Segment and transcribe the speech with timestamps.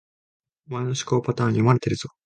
[0.71, 2.09] お前の思考パターン、読まれてるぞ